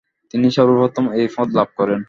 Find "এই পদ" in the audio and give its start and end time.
1.11-1.47